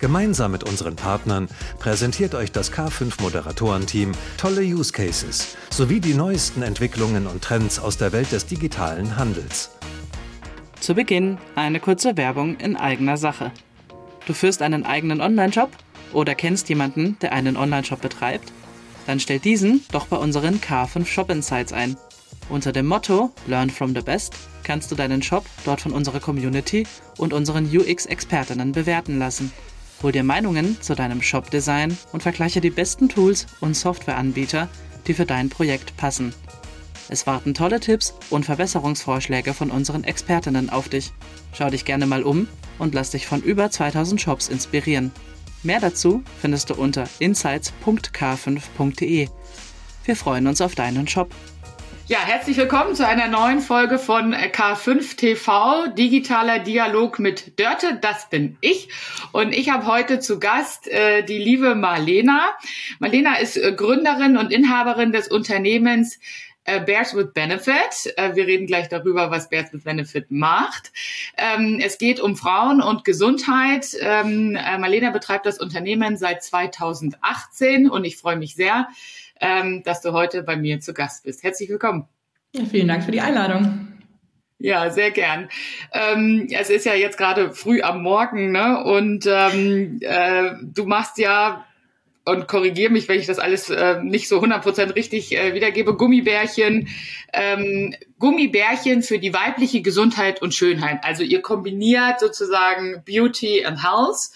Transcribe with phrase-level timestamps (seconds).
[0.00, 1.46] Gemeinsam mit unseren Partnern
[1.78, 7.98] präsentiert euch das K5 Moderatorenteam tolle Use Cases sowie die neuesten Entwicklungen und Trends aus
[7.98, 9.70] der Welt des digitalen Handels.
[10.80, 13.52] Zu Beginn eine kurze Werbung in eigener Sache.
[14.26, 15.70] Du führst einen eigenen Online-Shop
[16.14, 18.52] oder kennst jemanden, der einen Online-Shop betreibt?
[19.06, 21.98] Dann stell diesen doch bei unseren K5 Shop Insights ein.
[22.48, 26.86] Unter dem Motto Learn from the Best kannst du deinen Shop dort von unserer Community
[27.18, 29.52] und unseren UX-Expertinnen bewerten lassen.
[30.02, 34.68] Hol dir Meinungen zu deinem Shop-Design und vergleiche die besten Tools und Softwareanbieter,
[35.06, 36.32] die für dein Projekt passen.
[37.08, 41.12] Es warten tolle Tipps und Verbesserungsvorschläge von unseren Expertinnen auf dich.
[41.52, 42.46] Schau dich gerne mal um
[42.78, 45.10] und lass dich von über 2000 Shops inspirieren.
[45.62, 49.28] Mehr dazu findest du unter insights.k5.de.
[50.04, 51.34] Wir freuen uns auf deinen Shop.
[52.10, 58.28] Ja, herzlich willkommen zu einer neuen Folge von K5 TV, digitaler Dialog mit Dörte, das
[58.28, 58.88] bin ich.
[59.30, 62.50] Und ich habe heute zu Gast äh, die liebe Marlena.
[62.98, 66.18] Marlena ist äh, Gründerin und Inhaberin des Unternehmens
[66.64, 68.12] äh, Bears with Benefit.
[68.16, 70.90] Äh, wir reden gleich darüber, was Bears with Benefit macht.
[71.36, 73.86] Ähm, es geht um Frauen und Gesundheit.
[74.00, 78.88] Ähm, äh, Marlena betreibt das Unternehmen seit 2018 und ich freue mich sehr,
[79.40, 81.42] ähm, dass du heute bei mir zu Gast bist.
[81.42, 82.06] Herzlich willkommen.
[82.54, 83.88] Ja, vielen Dank für die Einladung.
[84.58, 85.48] Ja, sehr gern.
[85.92, 88.84] Ähm, es ist ja jetzt gerade früh am Morgen, ne?
[88.84, 91.64] Und ähm, äh, du machst ja
[92.26, 96.88] und korrigiere mich, wenn ich das alles äh, nicht so 100% richtig äh, wiedergebe, Gummibärchen,
[97.32, 100.98] ähm, Gummibärchen für die weibliche Gesundheit und Schönheit.
[101.02, 104.30] Also ihr kombiniert sozusagen Beauty and Health.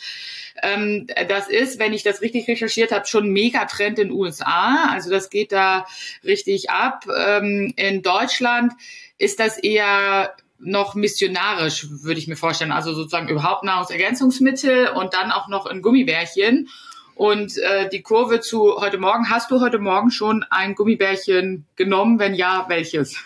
[0.65, 4.89] Ähm, das ist, wenn ich das richtig recherchiert habe, schon Megatrend in USA.
[4.91, 5.87] Also das geht da
[6.25, 7.07] richtig ab.
[7.15, 8.73] Ähm, in Deutschland
[9.19, 12.73] ist das eher noch missionarisch, würde ich mir vorstellen.
[12.73, 16.69] Also sozusagen überhaupt Nahrungsergänzungsmittel und dann auch noch ein Gummibärchen.
[17.15, 22.19] Und äh, die Kurve zu heute Morgen, hast du heute Morgen schon ein Gummibärchen genommen?
[22.19, 23.17] Wenn ja, welches?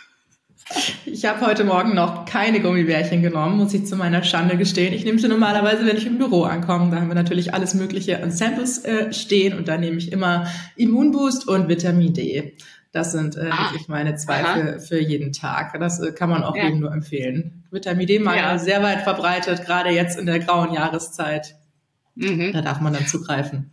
[1.07, 4.93] Ich habe heute Morgen noch keine Gummibärchen genommen, muss ich zu meiner Schande gestehen.
[4.93, 6.91] Ich nehme sie normalerweise, wenn ich im Büro ankomme.
[6.91, 10.47] Da haben wir natürlich alles Mögliche an Samples äh, stehen und da nehme ich immer
[10.77, 12.57] Immunboost und Vitamin D.
[12.93, 15.79] Das sind äh, ah, wirklich meine zwei für, für, jeden Tag.
[15.79, 16.65] Das äh, kann man auch ja.
[16.65, 17.65] jedem nur empfehlen.
[17.71, 18.59] Vitamin D-Mangel ja.
[18.59, 21.55] sehr weit verbreitet, gerade jetzt in der grauen Jahreszeit.
[22.15, 22.53] Mhm.
[22.53, 23.71] Da darf man dann zugreifen.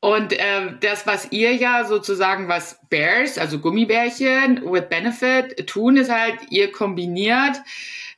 [0.00, 6.10] Und äh, das, was ihr ja sozusagen, was Bears, also Gummibärchen with Benefit tun, ist
[6.10, 7.60] halt, ihr kombiniert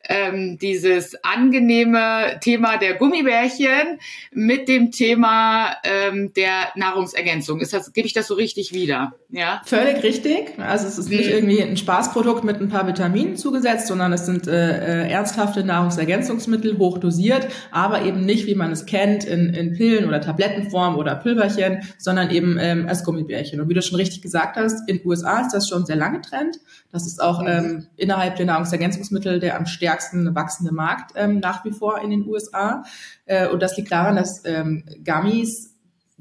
[0.08, 3.98] ähm, dieses angenehme Thema der Gummibärchen
[4.32, 7.60] mit dem Thema ähm, der Nahrungsergänzung.
[7.60, 9.14] Ist das, gebe ich das so richtig wieder?
[9.30, 9.62] Ja.
[9.64, 10.58] Völlig richtig.
[10.58, 11.32] Also es ist nicht mhm.
[11.32, 16.78] irgendwie ein Spaßprodukt mit ein paar Vitaminen zugesetzt, sondern es sind äh, äh, ernsthafte Nahrungsergänzungsmittel,
[16.78, 21.82] hochdosiert, aber eben nicht, wie man es kennt, in, in Pillen oder Tablettenform oder Pülverchen,
[21.98, 23.60] sondern eben ähm, als Gummibärchen.
[23.60, 26.20] Und wie du schon richtig gesagt hast, in den USA ist das schon sehr lange
[26.20, 26.58] Trend.
[26.91, 27.48] Das ist auch mhm.
[27.48, 29.91] ähm, innerhalb der Nahrungsergänzungsmittel der am stärksten
[30.34, 32.84] wachsende Markt ähm, nach wie vor in den USA.
[33.26, 35.72] Äh, und das liegt daran, dass ähm, Gummies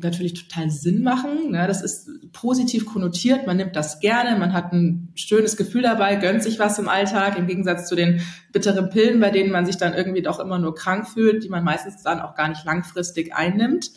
[0.03, 1.51] natürlich total Sinn machen.
[1.51, 1.67] Ne?
[1.67, 6.43] Das ist positiv konnotiert, man nimmt das gerne, man hat ein schönes Gefühl dabei, gönnt
[6.43, 8.21] sich was im Alltag, im Gegensatz zu den
[8.51, 11.63] bitteren Pillen, bei denen man sich dann irgendwie doch immer nur krank fühlt, die man
[11.63, 13.91] meistens dann auch gar nicht langfristig einnimmt.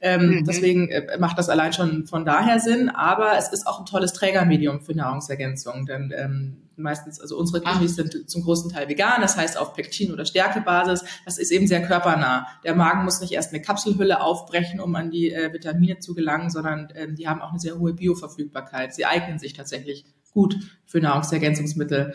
[0.00, 0.44] Ähm, mhm.
[0.44, 4.12] Deswegen äh, macht das allein schon von daher Sinn, aber es ist auch ein tolles
[4.12, 9.36] Trägermedium für Nahrungsergänzung, denn ähm, meistens, also unsere Gummis sind zum großen Teil vegan, das
[9.36, 11.04] heißt auf Pektin- oder Stärkebasis.
[11.24, 12.46] Das ist eben sehr körpernah.
[12.64, 16.50] Der Magen muss nicht erst eine Kapselhülle aufbrechen, um an die äh, Vitamine zu gelangen,
[16.50, 18.94] sondern ähm, die haben auch eine sehr hohe Bioverfügbarkeit.
[18.94, 22.14] Sie eignen sich tatsächlich gut für Nahrungsergänzungsmittel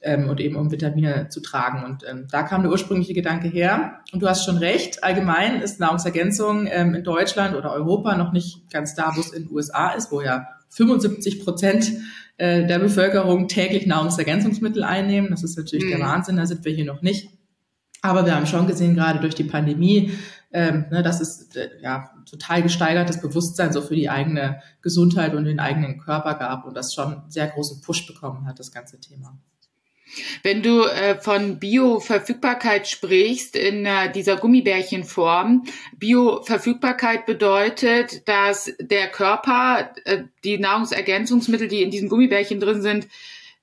[0.00, 1.84] ähm, und eben um Vitamine zu tragen.
[1.84, 4.00] Und ähm, da kam der ursprüngliche Gedanke her.
[4.12, 8.70] Und du hast schon recht, allgemein ist Nahrungsergänzung ähm, in Deutschland oder Europa noch nicht
[8.70, 11.92] ganz da, wo es in den USA ist, wo ja 75 Prozent
[12.38, 15.30] äh, der Bevölkerung täglich Nahrungsergänzungsmittel einnehmen.
[15.30, 15.90] Das ist natürlich mhm.
[15.90, 17.28] der Wahnsinn, da sind wir hier noch nicht.
[18.00, 20.12] Aber wir haben schon gesehen, gerade durch die Pandemie,
[20.52, 25.44] ähm, ne, dass es äh, ja total gesteigertes Bewusstsein so für die eigene Gesundheit und
[25.44, 29.38] den eigenen Körper gab und das schon sehr großen Push bekommen hat, das ganze Thema.
[30.42, 35.64] Wenn du äh, von Bioverfügbarkeit sprichst in äh, dieser Gummibärchenform,
[35.96, 43.06] Bioverfügbarkeit bedeutet, dass der Körper äh, die Nahrungsergänzungsmittel, die in diesen Gummibärchen drin sind,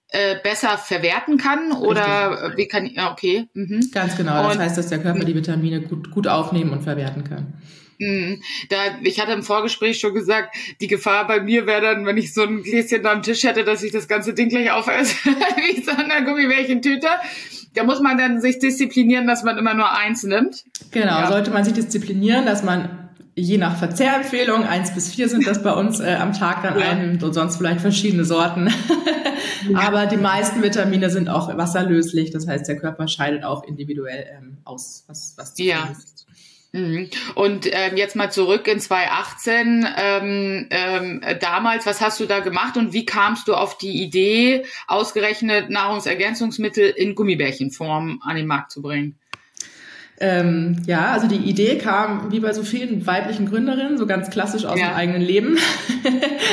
[0.09, 2.57] äh, besser verwerten kann oder Richtig.
[2.57, 3.47] wie kann ich, okay.
[3.53, 3.89] Mhm.
[3.91, 4.43] Ganz genau.
[4.43, 7.53] Das und, heißt, dass der Körper die Vitamine gut, gut aufnehmen und verwerten kann.
[7.99, 8.41] Mhm.
[8.69, 12.33] Da, ich hatte im Vorgespräch schon gesagt, die Gefahr bei mir wäre dann, wenn ich
[12.33, 15.81] so ein Gläschen da am Tisch hätte, dass ich das ganze Ding gleich aufesse, wie
[15.81, 17.07] so eine Gummibärchentüte.
[17.73, 20.63] Da muss man dann sich disziplinieren, dass man immer nur eins nimmt.
[20.91, 21.27] Genau, ja.
[21.27, 23.05] sollte man sich disziplinieren, dass man
[23.35, 26.87] je nach Verzehrempfehlung, eins bis vier sind das bei uns äh, am Tag dann ja.
[26.87, 28.73] einnimmt und sonst vielleicht verschiedene Sorten.
[29.75, 34.57] Aber die meisten Vitamine sind auch wasserlöslich, das heißt, der Körper scheidet auch individuell ähm,
[34.63, 35.89] aus, was, was zu ja.
[35.91, 36.14] ist.
[36.75, 37.09] Mhm.
[37.35, 39.87] Und ähm, jetzt mal zurück in 2018.
[39.97, 44.65] Ähm, ähm, damals, was hast du da gemacht und wie kamst du auf die Idee,
[44.87, 49.17] ausgerechnet Nahrungsergänzungsmittel in Gummibärchenform an den Markt zu bringen?
[50.19, 54.65] Ähm, ja, also die Idee kam wie bei so vielen weiblichen Gründerinnen, so ganz klassisch
[54.65, 54.87] aus ja.
[54.87, 55.57] dem eigenen Leben,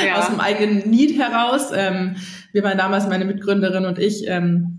[0.05, 0.15] ja.
[0.19, 1.71] aus dem eigenen Need heraus.
[1.73, 2.15] Ähm,
[2.53, 4.72] wir waren damals, meine Mitgründerin und ich, ähm,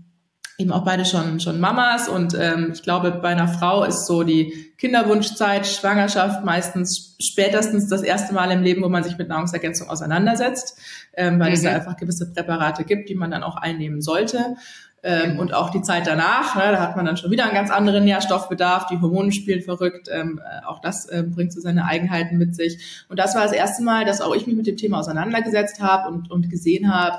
[0.57, 4.23] eben auch beide schon schon Mamas und ähm, ich glaube bei einer Frau ist so
[4.23, 9.89] die Kinderwunschzeit Schwangerschaft meistens spätestens das erste Mal im Leben wo man sich mit Nahrungsergänzung
[9.89, 10.77] auseinandersetzt
[11.17, 11.53] ähm, weil mhm.
[11.55, 14.55] es da einfach gewisse Präparate gibt die man dann auch einnehmen sollte.
[15.03, 17.69] Ähm, und auch die Zeit danach ne, da hat man dann schon wieder einen ganz
[17.69, 22.39] anderen Nährstoffbedarf die Hormone spielen verrückt ähm, äh, auch das äh, bringt so seine Eigenheiten
[22.39, 23.05] mit sich.
[23.07, 26.09] Und das war das erste Mal dass auch ich mich mit dem Thema auseinandergesetzt habe
[26.09, 27.17] und und gesehen habe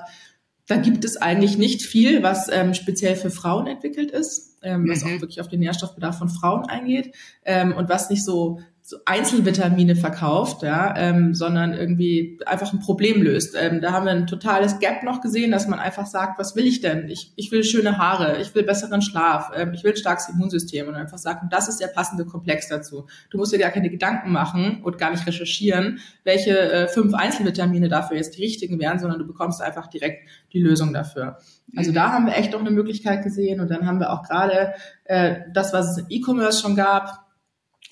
[0.66, 4.90] da gibt es eigentlich nicht viel, was ähm, speziell für Frauen entwickelt ist, ähm, mhm.
[4.90, 7.14] was auch wirklich auf den Nährstoffbedarf von Frauen eingeht
[7.44, 13.20] ähm, und was nicht so so Einzelvitamine verkauft, ja, ähm, sondern irgendwie einfach ein Problem
[13.20, 13.56] löst.
[13.60, 16.68] Ähm, da haben wir ein totales Gap noch gesehen, dass man einfach sagt, was will
[16.68, 17.08] ich denn?
[17.08, 20.86] Ich, ich will schöne Haare, ich will besseren Schlaf, ähm, ich will ein starkes Immunsystem
[20.86, 23.08] und einfach sagen, das ist der passende Komplex dazu.
[23.30, 27.88] Du musst dir gar keine Gedanken machen und gar nicht recherchieren, welche äh, fünf Einzelvitamine
[27.88, 31.38] dafür jetzt die richtigen wären, sondern du bekommst einfach direkt die Lösung dafür.
[31.74, 34.74] Also da haben wir echt noch eine Möglichkeit gesehen und dann haben wir auch gerade
[35.06, 37.25] äh, das, was es im E-Commerce schon gab,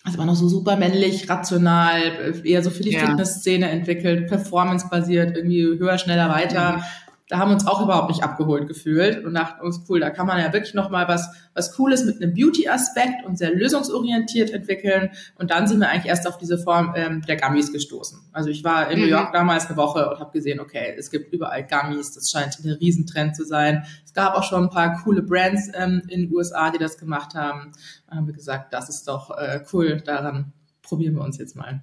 [0.05, 3.01] also war noch so super männlich, rational, eher so für die ja.
[3.01, 6.85] Fitnessszene entwickelt, performance-basiert, irgendwie höher, schneller, weiter.
[7.29, 10.26] Da haben wir uns auch überhaupt nicht abgeholt gefühlt und dachten uns, cool, da kann
[10.26, 15.11] man ja wirklich nochmal was, was Cooles mit einem Beauty-Aspekt und sehr lösungsorientiert entwickeln.
[15.38, 18.21] Und dann sind wir eigentlich erst auf diese Form ähm, der Gummies gestoßen.
[18.32, 19.05] Also ich war in mhm.
[19.05, 22.59] New York damals eine Woche und habe gesehen, okay, es gibt überall Gummies, das scheint
[22.62, 23.87] ein Riesentrend zu sein.
[24.05, 27.35] Es gab auch schon ein paar coole Brands ähm, in den USA, die das gemacht
[27.35, 27.73] haben.
[28.06, 31.82] Da haben wir gesagt, das ist doch äh, cool, daran probieren wir uns jetzt mal.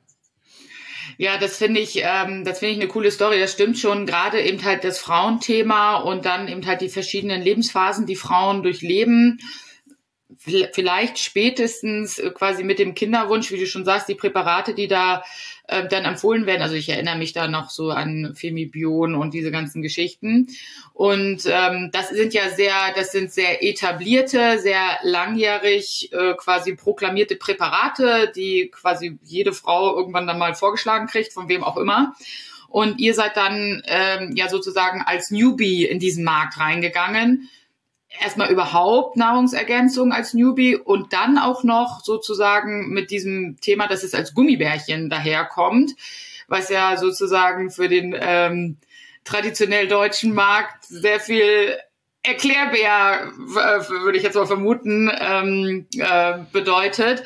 [1.17, 3.39] Ja, das finde ich, ähm, das finde ich eine coole Story.
[3.39, 4.05] Das stimmt schon.
[4.05, 9.39] Gerade eben halt das Frauenthema und dann eben halt die verschiedenen Lebensphasen, die Frauen durchleben
[10.43, 15.23] vielleicht spätestens äh, quasi mit dem Kinderwunsch, wie du schon sagst, die Präparate, die da
[15.67, 16.63] äh, dann empfohlen werden.
[16.63, 20.47] Also ich erinnere mich da noch so an Femibion und diese ganzen Geschichten.
[20.93, 27.35] Und ähm, das sind ja sehr, das sind sehr etablierte, sehr langjährig äh, quasi proklamierte
[27.35, 32.15] Präparate, die quasi jede Frau irgendwann dann mal vorgeschlagen kriegt, von wem auch immer.
[32.67, 37.49] Und ihr seid dann ähm, ja sozusagen als Newbie in diesen Markt reingegangen
[38.19, 44.13] erstmal überhaupt Nahrungsergänzung als Newbie und dann auch noch sozusagen mit diesem Thema, dass es
[44.13, 45.93] als Gummibärchen daherkommt,
[46.47, 48.77] was ja sozusagen für den ähm,
[49.23, 51.77] traditionell deutschen Markt sehr viel
[52.23, 57.23] Erklärbär, äh, würde ich jetzt mal vermuten, ähm, äh, bedeutet.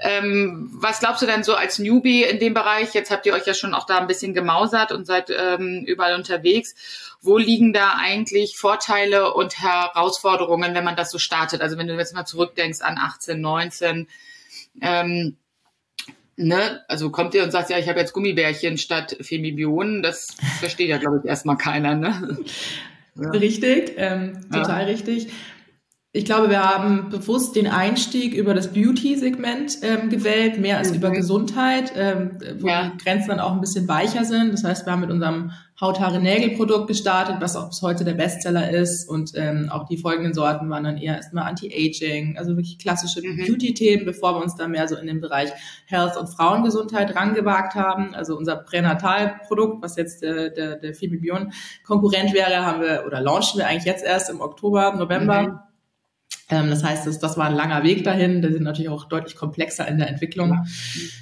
[0.00, 2.94] Ähm, was glaubst du denn so als Newbie in dem Bereich?
[2.94, 6.14] Jetzt habt ihr euch ja schon auch da ein bisschen gemausert und seid ähm, überall
[6.14, 6.74] unterwegs.
[7.20, 11.60] Wo liegen da eigentlich Vorteile und Herausforderungen, wenn man das so startet?
[11.60, 14.08] Also wenn du jetzt mal zurückdenkst an 18, 19,
[14.80, 15.36] ähm,
[16.36, 20.28] ne, also kommt ihr und sagt, ja, ich habe jetzt Gummibärchen statt Femibion, das
[20.58, 22.38] versteht ja, glaube ich, erstmal keiner, ne?
[23.18, 25.28] Richtig, ähm, total richtig.
[26.18, 30.96] Ich glaube, wir haben bewusst den Einstieg über das Beauty-Segment ähm, gewählt, mehr als mhm.
[30.96, 32.88] über Gesundheit, ähm, wo ja.
[32.90, 34.52] die Grenzen dann auch ein bisschen weicher sind.
[34.52, 38.14] Das heißt, wir haben mit unserem Haut, Haare, Nägel-Produkt gestartet, was auch bis heute der
[38.14, 39.08] Bestseller ist.
[39.08, 43.36] Und ähm, auch die folgenden Sorten waren dann eher erstmal Anti-Aging, also wirklich klassische mhm.
[43.36, 45.52] Beauty-Themen, bevor wir uns dann mehr so in den Bereich
[45.86, 48.16] Health und Frauengesundheit rangewagt haben.
[48.16, 51.52] Also unser Pränatal-Produkt, was jetzt der, der, der Femibion
[51.86, 55.42] Konkurrent wäre, haben wir oder launchen wir eigentlich jetzt erst im Oktober, November.
[55.42, 55.67] Mhm
[56.48, 58.40] das heißt, das, das war ein langer Weg dahin.
[58.40, 60.50] Da sind natürlich auch deutlich komplexer in der Entwicklung.
[60.50, 60.64] Ja,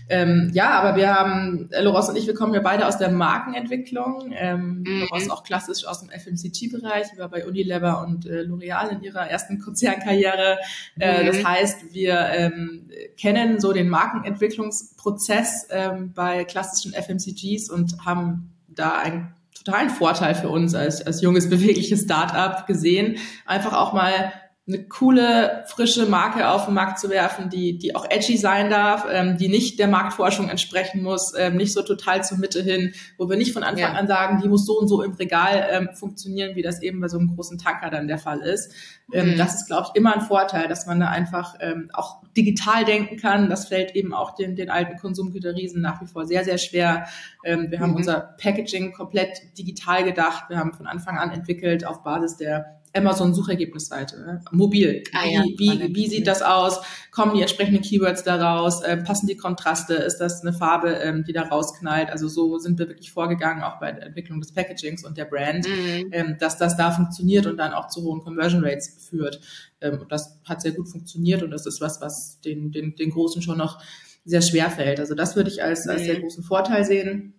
[0.09, 3.11] ähm, ja aber wir haben, äh, Loros und ich, wir kommen ja beide aus der
[3.11, 4.33] Markenentwicklung.
[4.33, 5.01] Ähm, mhm.
[5.01, 7.09] Loros auch klassisch aus dem FMCG-Bereich.
[7.13, 10.59] Wir war bei Unilever und äh, L'Oreal in ihrer ersten Konzernkarriere.
[10.99, 11.27] Äh, mhm.
[11.27, 18.99] Das heißt, wir ähm, kennen so den Markenentwicklungsprozess ähm, bei klassischen FMCGs und haben da
[18.99, 24.33] einen totalen Vorteil für uns als, als junges, bewegliches Start-up gesehen, einfach auch mal
[24.69, 29.07] eine coole, frische Marke auf den Markt zu werfen, die, die auch edgy sein darf,
[29.09, 33.29] ähm, die nicht der Marktforschung entsprechen muss, ähm, nicht so total zur Mitte hin, wo
[33.29, 33.99] wir nicht von Anfang ja.
[33.99, 37.07] an sagen, die muss so und so im Regal ähm, funktionieren, wie das eben bei
[37.07, 38.73] so einem großen Tanker dann der Fall ist.
[39.13, 39.39] Ähm, mhm.
[39.39, 43.19] Das ist, glaube ich, immer ein Vorteil, dass man da einfach ähm, auch digital denken
[43.19, 43.49] kann.
[43.49, 47.07] Das fällt eben auch den, den alten Konsumgüterriesen nach wie vor sehr, sehr schwer.
[47.45, 47.99] Ähm, wir haben mhm.
[47.99, 50.47] unser Packaging komplett digital gedacht.
[50.49, 54.45] Wir haben von Anfang an entwickelt auf Basis der Amazon-Suchergebnisseite, ne?
[54.51, 55.03] mobil.
[55.13, 55.45] Ah, wie, ja.
[55.57, 56.81] wie, wie sieht das aus?
[57.11, 58.83] Kommen die entsprechenden Keywords da raus?
[58.83, 59.95] Äh, passen die Kontraste?
[59.95, 62.11] Ist das eine Farbe, ähm, die da rausknallt?
[62.11, 65.67] Also so sind wir wirklich vorgegangen, auch bei der Entwicklung des Packagings und der Brand,
[65.69, 66.09] mhm.
[66.13, 69.41] ähm, dass das da funktioniert und dann auch zu hohen Conversion Rates führt.
[69.81, 73.11] Ähm, und das hat sehr gut funktioniert und das ist was, was den, den, den
[73.11, 73.81] Großen schon noch
[74.25, 75.01] sehr schwer fällt.
[75.01, 76.23] Also das würde ich als, als sehr mhm.
[76.23, 77.35] großen Vorteil sehen.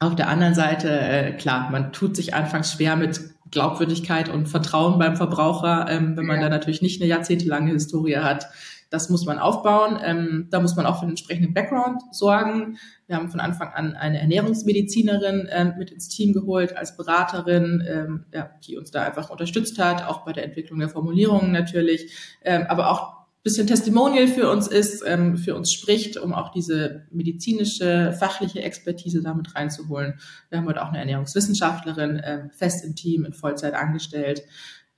[0.00, 4.98] Auf der anderen Seite, äh, klar, man tut sich anfangs schwer mit Glaubwürdigkeit und Vertrauen
[4.98, 6.44] beim Verbraucher, ähm, wenn man ja.
[6.44, 8.46] da natürlich nicht eine jahrzehntelange Historie hat.
[8.90, 9.98] Das muss man aufbauen.
[10.02, 12.78] Ähm, da muss man auch für den entsprechenden Background sorgen.
[13.06, 18.24] Wir haben von Anfang an eine Ernährungsmedizinerin ähm, mit ins Team geholt als Beraterin, ähm,
[18.32, 22.64] ja, die uns da einfach unterstützt hat, auch bei der Entwicklung der Formulierungen natürlich, ähm,
[22.68, 23.17] aber auch
[23.48, 29.22] bisschen Testimonial für uns ist, ähm, für uns spricht, um auch diese medizinische, fachliche Expertise
[29.22, 30.20] damit reinzuholen.
[30.50, 34.42] Wir haben heute auch eine Ernährungswissenschaftlerin ähm, fest im Team in Vollzeit angestellt,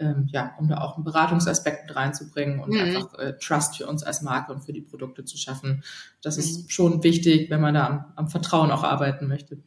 [0.01, 2.81] ähm, ja, um da auch einen Beratungsaspekt mit reinzubringen und mhm.
[2.81, 5.85] einfach äh, Trust für uns als Marke und für die Produkte zu schaffen.
[6.21, 6.43] Das mhm.
[6.43, 9.59] ist schon wichtig, wenn man da am, am Vertrauen auch arbeiten möchte.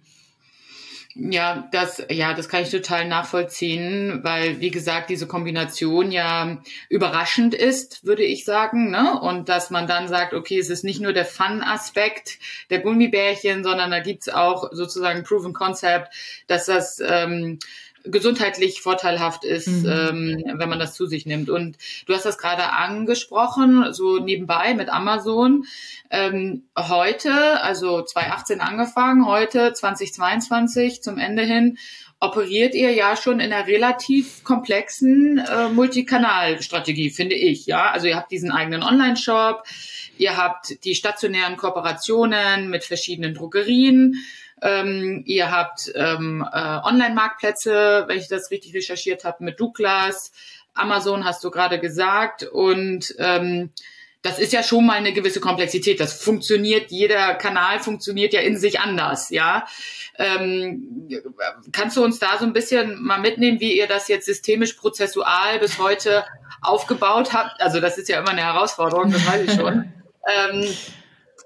[1.15, 6.58] Ja, das, ja, das kann ich total nachvollziehen, weil, wie gesagt, diese Kombination ja
[6.89, 9.20] überraschend ist, würde ich sagen, ne?
[9.22, 12.39] Und dass man dann sagt, okay, es ist nicht nur der Fun-Aspekt
[12.72, 16.12] der Gummibärchen, sondern da gibt's auch sozusagen Proven Concept,
[16.48, 17.60] dass das ähm,
[18.04, 19.90] gesundheitlich vorteilhaft ist, mhm.
[19.90, 21.50] ähm, wenn man das zu sich nimmt.
[21.50, 25.66] Und du hast das gerade angesprochen, so nebenbei mit Amazon.
[26.10, 31.78] Ähm, heute, also 2018 angefangen, heute 2022 zum Ende hin,
[32.20, 37.66] operiert ihr ja schon in einer relativ komplexen äh, Multikanalstrategie, finde ich.
[37.66, 39.64] Ja, also ihr habt diesen eigenen Online-Shop,
[40.18, 44.24] ihr habt die stationären Kooperationen mit verschiedenen Drogerien
[44.63, 50.32] ähm, ihr habt ähm, äh, Online-Marktplätze, wenn ich das richtig recherchiert habe, mit Douglas.
[50.74, 52.43] Amazon hast du gerade gesagt.
[52.43, 53.72] Und ähm,
[54.24, 56.00] das ist ja schon mal eine gewisse Komplexität.
[56.00, 59.65] Das funktioniert, jeder Kanal funktioniert ja in sich anders, ja.
[60.17, 61.10] Ähm,
[61.74, 65.60] kannst du uns da so ein bisschen mal mitnehmen, wie ihr das jetzt systemisch prozessual
[65.60, 66.24] bis heute
[66.62, 67.62] aufgebaut habt?
[67.62, 69.91] Also das ist ja immer eine Herausforderung, das weiß ich schon.
[70.51, 70.67] ähm,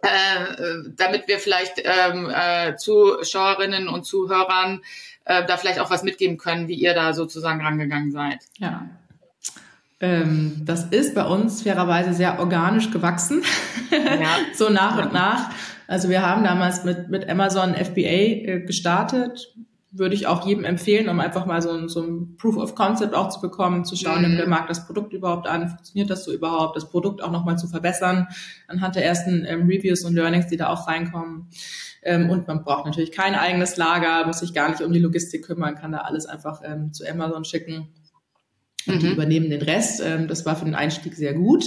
[0.01, 4.81] äh, damit wir vielleicht ähm, äh, Zuschauerinnen und Zuhörern
[5.25, 8.39] äh, da vielleicht auch was mitgeben können, wie ihr da sozusagen rangegangen seid.
[8.57, 8.87] Ja.
[9.99, 13.43] Ähm, das ist bei uns fairerweise sehr organisch gewachsen,
[13.91, 14.37] ja.
[14.53, 15.49] so nach und nach.
[15.87, 19.53] Also wir haben damals mit, mit Amazon FBA äh, gestartet,
[19.91, 23.13] würde ich auch jedem empfehlen, um einfach mal so ein, so ein Proof of Concept
[23.13, 24.37] auch zu bekommen, zu schauen, mhm.
[24.37, 27.67] wer mag das Produkt überhaupt an, funktioniert das so überhaupt, das Produkt auch nochmal zu
[27.67, 28.27] verbessern,
[28.67, 31.47] anhand der ersten ähm, Reviews und Learnings, die da auch reinkommen.
[32.03, 35.45] Ähm, und man braucht natürlich kein eigenes Lager, muss sich gar nicht um die Logistik
[35.45, 37.89] kümmern, kann da alles einfach ähm, zu Amazon schicken.
[38.87, 38.99] Und mhm.
[38.99, 40.01] die übernehmen den Rest.
[40.03, 41.65] Ähm, das war für den Einstieg sehr gut.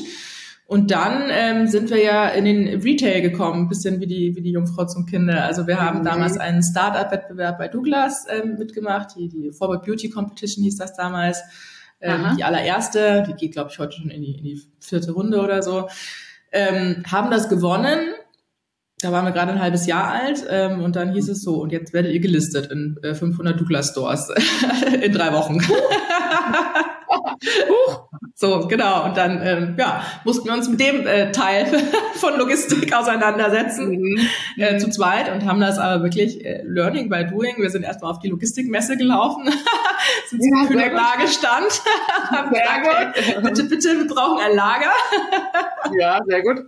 [0.71, 4.53] Und dann ähm, sind wir ja in den Retail gekommen, bisschen wie die, wie die
[4.53, 5.45] Jungfrau zum Kinder.
[5.45, 6.05] Also wir haben mhm.
[6.05, 11.43] damals einen Startup-Wettbewerb bei Douglas ähm, mitgemacht, die, die Forward Beauty Competition hieß das damals.
[12.01, 15.41] Ähm, die allererste, die geht, glaube ich, heute schon in die, in die vierte Runde
[15.41, 15.89] oder so.
[16.53, 18.15] Ähm, haben das gewonnen.
[19.01, 21.73] Da waren wir gerade ein halbes Jahr alt ähm, und dann hieß es so, und
[21.73, 24.29] jetzt werdet ihr gelistet in äh, 500 Douglas Stores
[25.03, 25.59] in drei Wochen.
[28.35, 29.05] so, genau.
[29.05, 31.67] Und dann ähm, ja, mussten wir uns mit dem äh, Teil
[32.15, 34.29] von Logistik auseinandersetzen, mhm.
[34.57, 37.57] äh, zu zweit und haben das aber wirklich äh, Learning by Doing.
[37.59, 39.45] Wir sind erstmal auf die Logistikmesse gelaufen,
[40.29, 41.83] sind zum ja, Kühlerlager stand,
[42.31, 44.93] haben gesagt, hey, bitte, bitte, wir brauchen ein Lager.
[45.99, 46.67] ja, sehr gut.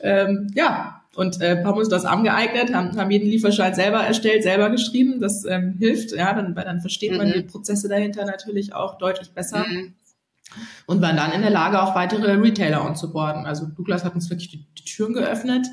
[0.00, 4.70] ähm, ja, und äh, haben uns das angeeignet, haben, haben jeden Lieferschein selber erstellt, selber
[4.70, 5.20] geschrieben.
[5.20, 7.32] Das ähm, hilft, ja, dann, weil dann versteht man mhm.
[7.32, 9.66] die Prozesse dahinter natürlich auch deutlich besser.
[9.66, 9.94] Mhm.
[10.86, 13.46] und waren dann in der Lage, auch weitere Retailer onzuboarden.
[13.46, 15.66] Also Douglas hat uns wirklich die, die Türen geöffnet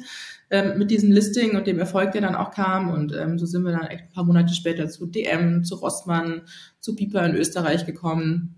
[0.49, 2.89] ähm, mit diesem Listing und dem Erfolg, der dann auch kam.
[2.89, 6.43] Und ähm, so sind wir dann echt ein paar Monate später zu DM, zu Rossmann,
[6.79, 8.55] zu Piper in Österreich gekommen.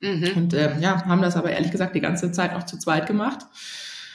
[0.00, 0.32] Mhm.
[0.36, 3.46] Und ähm, ja, haben das aber ehrlich gesagt die ganze Zeit noch zu zweit gemacht.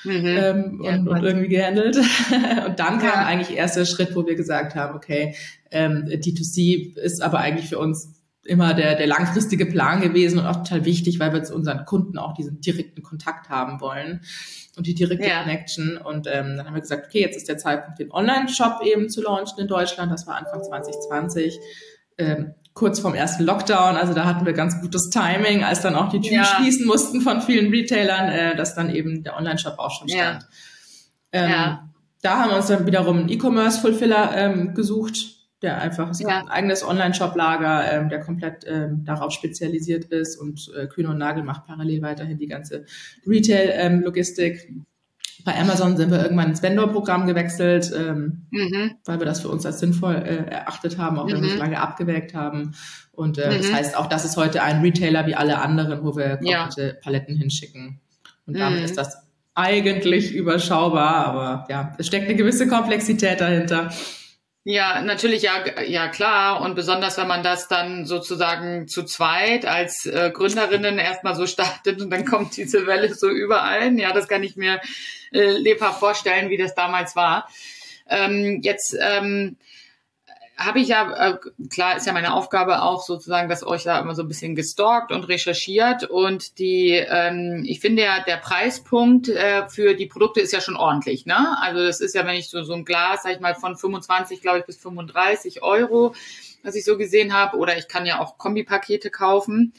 [0.03, 0.25] Mhm.
[0.25, 1.97] Ähm, ja, und, und, irgendwie gehandelt.
[2.67, 3.25] und dann kam ja.
[3.25, 5.35] eigentlich erst der Schritt, wo wir gesagt haben, okay,
[5.69, 10.57] ähm, D2C ist aber eigentlich für uns immer der, der langfristige Plan gewesen und auch
[10.57, 14.21] total wichtig, weil wir zu unseren Kunden auch diesen direkten Kontakt haben wollen
[14.77, 15.41] und die direkte ja.
[15.41, 15.97] Connection.
[15.97, 19.21] Und ähm, dann haben wir gesagt, okay, jetzt ist der Zeitpunkt, den Online-Shop eben zu
[19.21, 20.11] launchen in Deutschland.
[20.11, 21.59] Das war Anfang 2020.
[22.17, 23.95] Ähm, kurz vorm ersten Lockdown.
[23.95, 26.45] Also da hatten wir ganz gutes Timing, als dann auch die Türen ja.
[26.45, 30.43] schließen mussten von vielen Retailern, äh, dass dann eben der Online-Shop auch schon stand.
[30.43, 31.43] Ja.
[31.43, 31.89] Ähm, ja.
[32.21, 35.15] Da haben wir uns dann wiederum einen E-Commerce-Fulfiller ähm, gesucht,
[35.61, 36.39] der einfach ja.
[36.39, 41.43] ein eigenes Online-Shop-Lager, ähm, der komplett ähm, darauf spezialisiert ist und äh, Kühne und Nagel
[41.43, 42.85] macht parallel weiterhin die ganze
[43.27, 44.69] Retail-Logistik.
[44.69, 44.85] Ähm,
[45.43, 48.91] bei Amazon sind wir irgendwann ins Vendor-Programm gewechselt, ähm, mhm.
[49.05, 51.59] weil wir das für uns als sinnvoll äh, erachtet haben, auch wenn wir es mhm.
[51.59, 52.73] lange abgewägt haben.
[53.11, 53.57] Und äh, mhm.
[53.57, 56.93] das heißt, auch das ist heute ein Retailer wie alle anderen, wo wir komplette ja.
[57.01, 57.99] Paletten hinschicken.
[58.45, 58.85] Und damit mhm.
[58.85, 59.17] ist das
[59.53, 63.91] eigentlich überschaubar, aber ja, es steckt eine gewisse Komplexität dahinter.
[64.63, 66.61] Ja, natürlich, ja, ja klar.
[66.61, 71.99] Und besonders, wenn man das dann sozusagen zu zweit als äh, Gründerinnen erstmal so startet
[71.99, 73.97] und dann kommt diese Welle so überall.
[73.99, 74.79] Ja, das kann ich mir
[75.31, 77.49] äh, lebhaft vorstellen, wie das damals war.
[78.07, 79.57] Ähm, jetzt ähm,
[80.65, 81.37] habe ich ja, äh,
[81.69, 85.11] klar ist ja meine Aufgabe auch sozusagen, dass euch da immer so ein bisschen gestalkt
[85.11, 90.53] und recherchiert und die, ähm, ich finde ja, der Preispunkt äh, für die Produkte ist
[90.53, 91.57] ja schon ordentlich, ne?
[91.61, 94.41] Also das ist ja, wenn ich so, so ein Glas, sag ich mal, von 25,
[94.41, 96.13] glaube ich, bis 35 Euro,
[96.63, 99.73] was ich so gesehen habe, oder ich kann ja auch Kombipakete kaufen.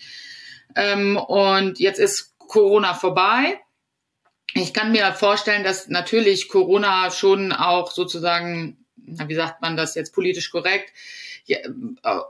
[0.75, 3.61] Ähm, und jetzt ist Corona vorbei.
[4.55, 10.15] Ich kann mir vorstellen, dass natürlich Corona schon auch sozusagen wie sagt man das jetzt
[10.15, 10.93] politisch korrekt,
[11.49, 11.69] äh,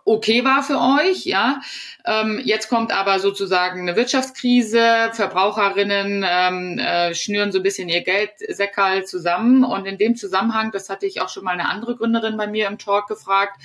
[0.05, 1.61] okay war für euch, ja.
[2.05, 8.03] Ähm, jetzt kommt aber sozusagen eine Wirtschaftskrise, Verbraucherinnen ähm, äh, schnüren so ein bisschen ihr
[8.03, 9.65] Geldsäckerl zusammen.
[9.65, 12.69] Und in dem Zusammenhang, das hatte ich auch schon mal eine andere Gründerin bei mir
[12.69, 13.61] im Talk gefragt,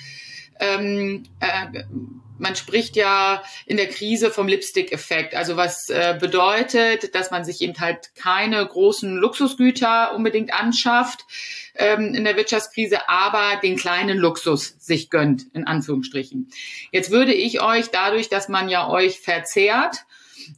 [0.60, 1.84] ähm, äh,
[2.38, 5.34] man spricht ja in der Krise vom Lipstick-Effekt.
[5.34, 11.24] Also was äh, bedeutet, dass man sich eben halt keine großen Luxusgüter unbedingt anschafft
[11.74, 16.50] ähm, in der Wirtschaftskrise, aber den kleinen Luxus sich gönnt, in Anführungsstrichen.
[16.92, 20.04] Jetzt würde ich euch dadurch, dass man ja euch verzehrt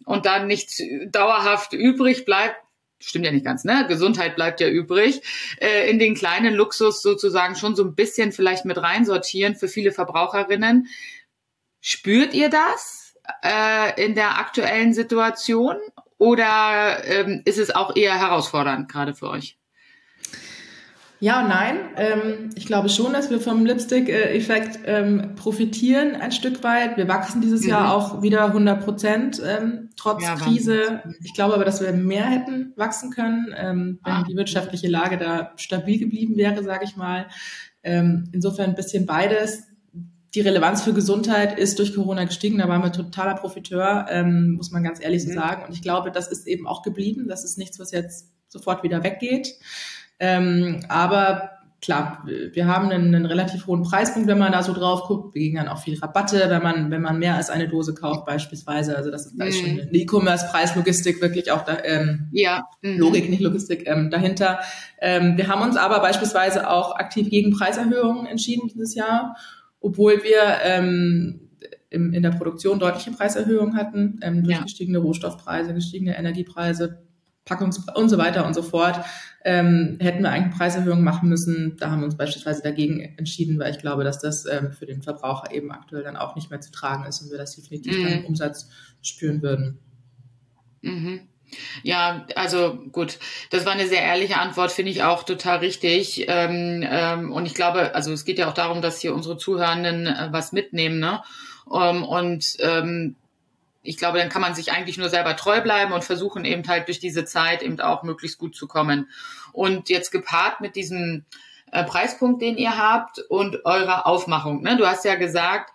[0.05, 2.57] und dann nichts dauerhaft übrig bleibt,
[3.01, 3.87] stimmt ja nicht ganz, ne?
[3.89, 5.23] Gesundheit bleibt ja übrig,
[5.59, 9.91] äh, in den kleinen Luxus sozusagen schon so ein bisschen vielleicht mit reinsortieren für viele
[9.91, 10.87] Verbraucherinnen,
[11.81, 15.77] Spürt ihr das äh, in der aktuellen Situation
[16.19, 19.57] oder ähm, ist es auch eher herausfordernd gerade für euch?
[21.23, 21.77] Ja und nein.
[21.97, 26.97] Ähm, ich glaube schon, dass wir vom Lipstick-Effekt ähm, profitieren ein Stück weit.
[26.97, 27.69] Wir wachsen dieses mhm.
[27.69, 31.03] Jahr auch wieder 100 Prozent ähm, trotz ja, Krise.
[31.23, 34.25] Ich glaube aber, dass wir mehr hätten wachsen können, ähm, wenn ah.
[34.27, 37.29] die wirtschaftliche Lage da stabil geblieben wäre, sage ich mal.
[37.83, 39.70] Ähm, insofern ein bisschen beides
[40.35, 42.59] die Relevanz für Gesundheit ist durch Corona gestiegen.
[42.59, 45.35] Da waren wir totaler Profiteur, ähm, muss man ganz ehrlich so mhm.
[45.35, 45.65] sagen.
[45.67, 47.27] Und ich glaube, das ist eben auch geblieben.
[47.29, 49.55] Das ist nichts, was jetzt sofort wieder weggeht.
[50.21, 55.05] Ähm, aber klar, wir haben einen, einen, relativ hohen Preispunkt, wenn man da so drauf
[55.05, 55.35] guckt.
[55.35, 58.27] Wir gehen dann auch viel Rabatte, wenn man, wenn man mehr als eine Dose kauft
[58.27, 58.97] beispielsweise.
[58.97, 59.81] Also das ist, da ist schon mhm.
[59.81, 62.67] eine E-Commerce-Preislogistik wirklich auch da, ähm, ja.
[62.83, 62.99] Mhm.
[62.99, 64.61] Logik, nicht Logistik ähm, dahinter.
[65.01, 69.35] Ähm, wir haben uns aber beispielsweise auch aktiv gegen Preiserhöhungen entschieden dieses Jahr
[69.81, 71.51] obwohl wir ähm,
[71.91, 74.63] im, in der Produktion deutliche Preiserhöhungen hatten, ähm, durch ja.
[74.63, 77.03] gestiegene Rohstoffpreise, gestiegene Energiepreise,
[77.45, 79.05] Packungs und so weiter und so fort,
[79.45, 81.77] ähm, hätten wir eigentlich Preiserhöhungen machen müssen.
[81.79, 85.03] Da haben wir uns beispielsweise dagegen entschieden, weil ich glaube, dass das ähm, für den
[85.03, 88.03] Verbraucher eben aktuell dann auch nicht mehr zu tragen ist und wir das definitiv mhm.
[88.03, 88.69] dann im Umsatz
[89.03, 89.79] spüren würden.
[90.83, 91.21] Mhm.
[91.83, 93.19] Ja, also gut,
[93.51, 96.27] das war eine sehr ehrliche Antwort, finde ich auch total richtig.
[96.29, 100.07] Ähm, ähm, und ich glaube, also es geht ja auch darum, dass hier unsere Zuhörenden
[100.07, 101.23] äh, was mitnehmen, ne?
[101.73, 103.17] Ähm, und ähm,
[103.83, 106.89] ich glaube, dann kann man sich eigentlich nur selber treu bleiben und versuchen eben halt
[106.89, 109.09] durch diese Zeit eben auch möglichst gut zu kommen.
[109.53, 111.25] Und jetzt gepaart mit diesem
[111.73, 114.63] äh, Preispunkt, den ihr habt und eurer Aufmachung.
[114.63, 114.77] Ne?
[114.77, 115.71] Du hast ja gesagt,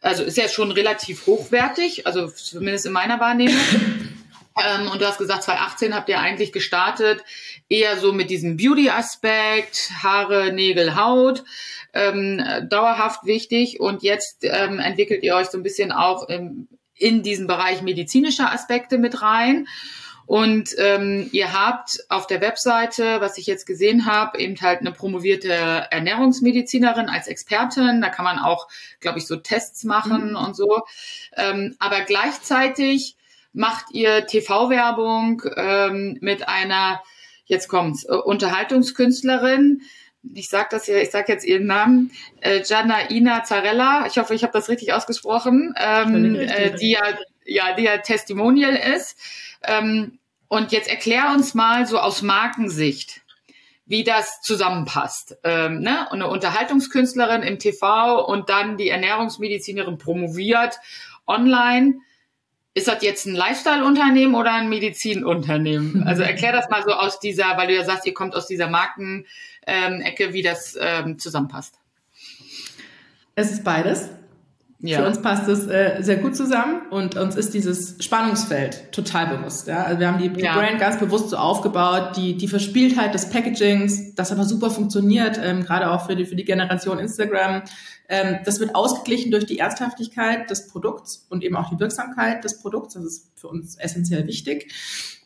[0.00, 3.56] also ist ja schon relativ hochwertig, also zumindest in meiner Wahrnehmung.
[4.64, 7.22] Ähm, und du hast gesagt, 2018 habt ihr eigentlich gestartet,
[7.68, 11.44] eher so mit diesem Beauty-Aspekt, Haare, Nägel, Haut,
[11.92, 13.80] ähm, dauerhaft wichtig.
[13.80, 18.52] Und jetzt ähm, entwickelt ihr euch so ein bisschen auch im, in diesen Bereich medizinischer
[18.52, 19.66] Aspekte mit rein.
[20.28, 24.92] Und ähm, ihr habt auf der Webseite, was ich jetzt gesehen habe, eben halt eine
[24.92, 28.02] promovierte Ernährungsmedizinerin als Expertin.
[28.02, 28.68] Da kann man auch,
[29.00, 30.36] glaube ich, so Tests machen mhm.
[30.36, 30.82] und so.
[31.34, 33.16] Ähm, aber gleichzeitig
[33.58, 37.02] macht ihr TV-Werbung ähm, mit einer,
[37.44, 39.82] jetzt kommt's, äh, Unterhaltungskünstlerin.
[40.32, 44.06] Ich sag das hier, ich sag jetzt ihren Namen, äh, Gianna Ina Zarella.
[44.06, 47.02] Ich hoffe, ich habe das richtig ausgesprochen, ähm, äh, die ja,
[47.44, 49.18] ja, die ja Testimonial ist.
[49.64, 53.22] Ähm, und jetzt erklär uns mal so aus Markensicht,
[53.86, 55.36] wie das zusammenpasst.
[55.42, 56.06] Ähm, ne?
[56.12, 60.78] Und eine Unterhaltungskünstlerin im TV und dann die Ernährungsmedizinerin promoviert
[61.26, 62.02] online.
[62.78, 66.04] Ist das jetzt ein Lifestyle-Unternehmen oder ein Medizinunternehmen?
[66.06, 68.68] Also erklär das mal so aus dieser, weil du ja sagst, ihr kommt aus dieser
[68.68, 69.24] Markenecke,
[69.66, 71.74] ähm, wie das ähm, zusammenpasst.
[73.34, 74.10] Es ist beides.
[74.80, 74.98] Ja.
[74.98, 79.66] Für uns passt es äh, sehr gut zusammen und uns ist dieses Spannungsfeld total bewusst.
[79.66, 79.82] Ja?
[79.82, 80.54] Also wir haben die, die ja.
[80.54, 85.64] Brand ganz bewusst so aufgebaut, die, die Verspieltheit des Packagings, das aber super funktioniert, ähm,
[85.64, 87.62] gerade auch für die, für die Generation Instagram.
[88.08, 92.62] Ähm, das wird ausgeglichen durch die Ernsthaftigkeit des Produkts und eben auch die Wirksamkeit des
[92.62, 92.94] Produkts.
[92.94, 94.72] Das ist für uns essentiell wichtig.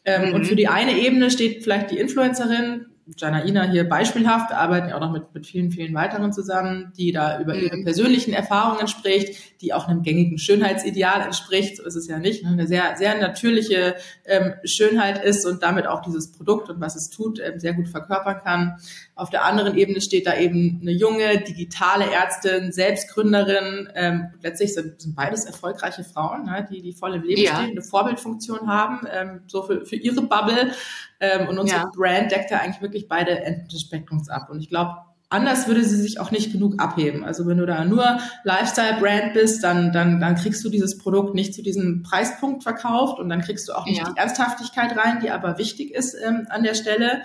[0.06, 0.34] Ähm, mhm.
[0.34, 2.86] Und für die eine Ebene steht vielleicht die Influencerin,
[3.16, 7.10] Janaina hier beispielhaft, wir arbeiten ja auch noch mit, mit vielen, vielen weiteren zusammen, die
[7.10, 7.84] da über ihre mhm.
[7.84, 12.50] persönlichen Erfahrungen spricht, die auch einem gängigen Schönheitsideal entspricht, so ist es ja nicht, ne?
[12.50, 17.10] eine sehr, sehr natürliche ähm, Schönheit ist und damit auch dieses Produkt und was es
[17.10, 18.78] tut, ähm, sehr gut verkörpern kann.
[19.14, 25.00] Auf der anderen Ebene steht da eben eine junge, digitale Ärztin, Selbstgründerin, ähm, letztlich sind,
[25.02, 26.66] sind beides erfolgreiche Frauen, ne?
[26.70, 27.56] die, die voll im Leben ja.
[27.56, 30.72] stehen, eine Vorbildfunktion haben, ähm, so für, für ihre Bubble
[31.20, 31.90] ähm, und unsere ja.
[31.94, 34.48] Brand deckt da eigentlich wirklich beide Enden des Spektrums ab.
[34.50, 34.96] Und ich glaube,
[35.32, 37.24] anders würde sie sich auch nicht genug abheben.
[37.24, 41.54] Also wenn du da nur Lifestyle-Brand bist, dann, dann, dann kriegst du dieses Produkt nicht
[41.54, 44.10] zu diesem Preispunkt verkauft und dann kriegst du auch nicht ja.
[44.10, 47.22] die Ernsthaftigkeit rein, die aber wichtig ist ähm, an der Stelle.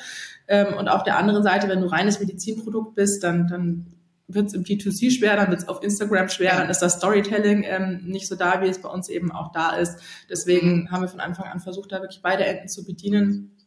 [0.48, 3.94] Ähm, und auf der anderen Seite, wenn du reines Medizinprodukt bist, dann, dann
[4.28, 7.64] wird es im D2C schwer, dann wird es auf Instagram schwer, dann ist das Storytelling
[7.66, 10.00] ähm, nicht so da, wie es bei uns eben auch da ist.
[10.30, 10.92] Deswegen mhm.
[10.92, 13.58] haben wir von Anfang an versucht, da wirklich beide Enden zu bedienen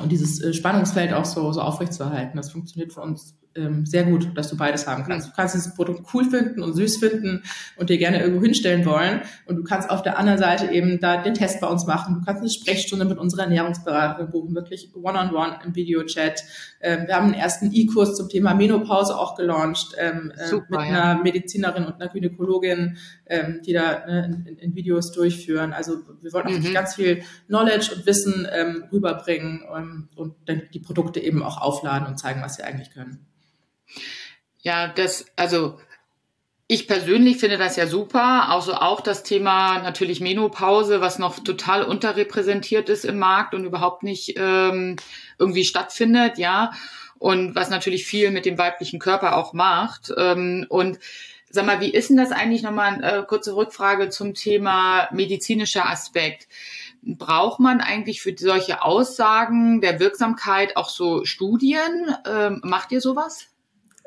[0.00, 2.36] und dieses äh, Spannungsfeld auch so, so aufrechtzuerhalten.
[2.36, 5.28] Das funktioniert für uns ähm, sehr gut, dass du beides haben kannst.
[5.28, 7.42] Du kannst dieses Produkt cool finden und süß finden
[7.76, 9.22] und dir gerne irgendwo hinstellen wollen.
[9.46, 12.16] Und du kannst auf der anderen Seite eben da den Test bei uns machen.
[12.18, 16.42] Du kannst eine Sprechstunde mit unserer Ernährungsberaterin buchen, wirklich one-on-one -on -one im Videochat.
[16.80, 20.80] Ähm, wir haben einen ersten E-Kurs zum Thema Menopause auch gelauncht ähm, äh, Super, mit
[20.80, 21.20] einer ja.
[21.22, 25.72] Medizinerin und einer Gynäkologin, ähm, die da ne, in, in, Videos durchführen.
[25.72, 26.72] Also wir wollen auch mhm.
[26.72, 32.06] ganz viel Knowledge und Wissen ähm, rüberbringen ähm, und dann die Produkte eben auch aufladen
[32.06, 33.26] und zeigen, was sie eigentlich können.
[34.66, 35.78] Ja, das, also
[36.66, 38.48] ich persönlich finde das ja super.
[38.48, 44.02] Also auch das Thema natürlich Menopause, was noch total unterrepräsentiert ist im Markt und überhaupt
[44.02, 44.96] nicht ähm,
[45.38, 46.72] irgendwie stattfindet, ja.
[47.20, 50.12] Und was natürlich viel mit dem weiblichen Körper auch macht.
[50.16, 50.98] Ähm, und
[51.48, 55.88] sag mal, wie ist denn das eigentlich nochmal eine äh, kurze Rückfrage zum Thema medizinischer
[55.88, 56.48] Aspekt?
[57.02, 62.16] Braucht man eigentlich für solche Aussagen der Wirksamkeit auch so Studien?
[62.28, 63.46] Ähm, macht ihr sowas?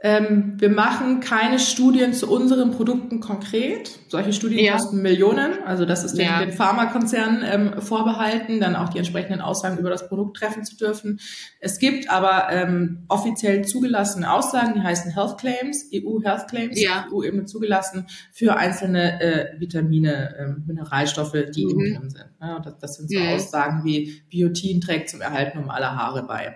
[0.01, 3.99] Ähm, wir machen keine Studien zu unseren Produkten konkret.
[4.07, 4.73] Solche Studien ja.
[4.73, 5.61] kosten Millionen.
[5.65, 6.39] Also das ist den, ja.
[6.39, 11.19] den Pharmakonzernen ähm, vorbehalten, dann auch die entsprechenden Aussagen über das Produkt treffen zu dürfen.
[11.59, 17.05] Es gibt aber ähm, offiziell zugelassene Aussagen, die heißen Health Claims, EU Health Claims, ja.
[17.11, 21.71] EU eben zugelassen für einzelne äh, Vitamine, äh, Mineralstoffe, die mhm.
[21.71, 22.29] eben drin sind.
[22.39, 23.33] Ja, das, das, sind so mhm.
[23.33, 26.55] Aussagen wie Biotin trägt zum Erhalten um alle Haare bei.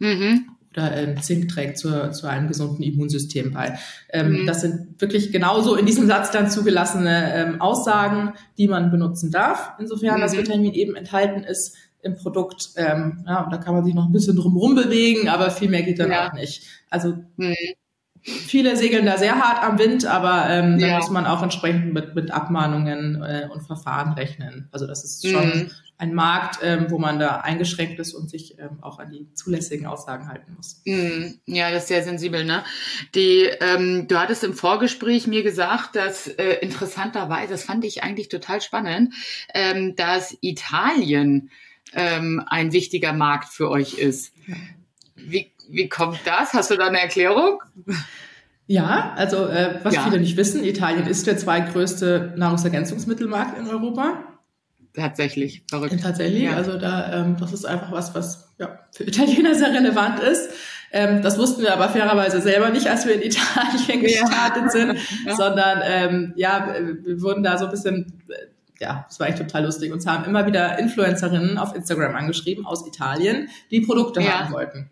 [0.00, 3.78] Mhm oder ähm, Zink trägt zu, zu einem gesunden Immunsystem bei.
[4.10, 4.46] Ähm, mhm.
[4.46, 9.72] Das sind wirklich genauso in diesem Satz dann zugelassene ähm, Aussagen, die man benutzen darf,
[9.78, 10.22] insofern mhm.
[10.22, 12.70] das Vitamin eben enthalten ist im Produkt.
[12.76, 15.98] Ähm, ja, da kann man sich noch ein bisschen drum bewegen, aber viel mehr geht
[15.98, 16.28] dann ja.
[16.28, 16.64] auch nicht.
[16.90, 17.54] Also mhm.
[18.22, 20.88] Viele segeln da sehr hart am Wind, aber ähm, ja.
[20.88, 24.68] da muss man auch entsprechend mit, mit Abmahnungen äh, und Verfahren rechnen.
[24.72, 28.56] Also das ist schon mhm ein Markt, ähm, wo man da eingeschränkt ist und sich
[28.60, 30.80] ähm, auch an die zulässigen Aussagen halten muss.
[30.84, 32.44] Mm, ja, das ist sehr sensibel.
[32.44, 32.62] Ne?
[33.16, 38.28] Die, ähm, du hattest im Vorgespräch mir gesagt, dass äh, interessanterweise, das fand ich eigentlich
[38.28, 39.12] total spannend,
[39.52, 41.50] ähm, dass Italien
[41.92, 44.32] ähm, ein wichtiger Markt für euch ist.
[45.16, 46.52] Wie, wie kommt das?
[46.52, 47.62] Hast du da eine Erklärung?
[48.66, 50.02] Ja, also äh, was ja.
[50.02, 54.24] viele nicht wissen, Italien ist der zweitgrößte Nahrungsergänzungsmittelmarkt in Europa.
[54.94, 56.00] Tatsächlich, verrückt.
[56.02, 56.54] Tatsächlich, ja.
[56.54, 60.50] also da, ähm, das ist einfach was, was ja, für Italiener sehr relevant ist.
[60.90, 64.70] Ähm, das wussten wir aber fairerweise selber nicht, als wir in Italien gestartet ja.
[64.70, 64.98] sind,
[65.36, 68.22] sondern ähm, ja, wir wurden da so ein bisschen
[68.80, 69.92] ja, das war echt total lustig.
[69.92, 74.90] Uns haben immer wieder Influencerinnen auf Instagram angeschrieben aus Italien, die Produkte haben wollten.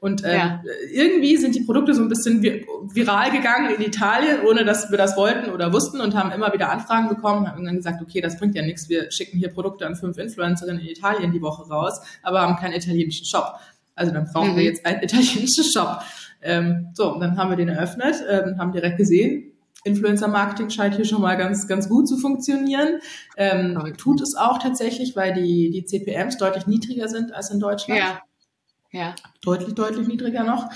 [0.00, 0.62] Und ähm, ja.
[0.92, 5.16] irgendwie sind die Produkte so ein bisschen viral gegangen in Italien, ohne dass wir das
[5.16, 8.54] wollten oder wussten und haben immer wieder Anfragen bekommen, haben dann gesagt, okay, das bringt
[8.54, 12.42] ja nichts, wir schicken hier Produkte an fünf Influencerinnen in Italien die Woche raus, aber
[12.42, 13.54] haben keinen italienischen Shop.
[13.96, 14.56] Also dann brauchen mhm.
[14.56, 16.00] wir jetzt einen italienischen Shop.
[16.42, 19.52] Ähm, so, und dann haben wir den eröffnet, ähm, haben direkt gesehen,
[19.84, 23.00] Influencer-Marketing scheint hier schon mal ganz, ganz gut zu funktionieren.
[23.36, 28.00] Ähm, tut es auch tatsächlich, weil die, die CPMs deutlich niedriger sind als in Deutschland.
[28.00, 28.20] Ja.
[28.90, 29.14] Ja.
[29.42, 30.70] Deutlich, deutlich niedriger noch.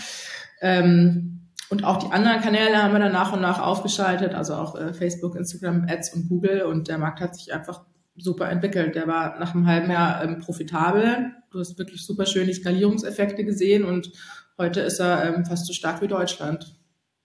[0.60, 4.74] Ähm, und auch die anderen Kanäle haben wir dann nach und nach aufgeschaltet, also auch
[4.74, 6.62] äh, Facebook, Instagram, Ads und Google.
[6.62, 7.84] Und der Markt hat sich einfach
[8.16, 8.94] super entwickelt.
[8.94, 11.32] Der war nach einem halben Jahr ähm, profitabel.
[11.50, 14.12] Du hast wirklich super schöne Skalierungseffekte gesehen und
[14.58, 16.76] heute ist er ähm, fast so stark wie Deutschland.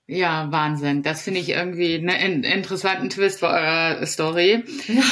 [0.09, 1.03] Ja, Wahnsinn.
[1.03, 4.63] Das finde ich irgendwie einen interessanten Twist für eure Story.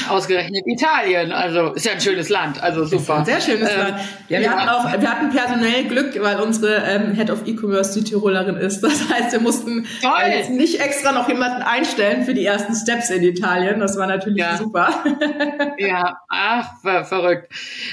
[0.10, 1.34] Ausgerechnet Italien.
[1.34, 2.63] Also ist ja ein schönes Land.
[2.63, 3.25] Also super.
[3.25, 3.99] sehr schönes ähm, Land.
[4.29, 4.51] Ja, wir ja.
[4.51, 8.79] hatten auch, wir hatten personell Glück, weil unsere ähm, Head of E-Commerce die Tirolerin ist.
[8.86, 13.10] Das heißt, wir mussten äh, jetzt nicht extra noch jemanden einstellen für die ersten Steps
[13.10, 13.81] in Italien.
[13.81, 14.55] Das war natürlich ja.
[14.55, 15.03] super.
[15.77, 17.51] ja, ach, ver verrückt.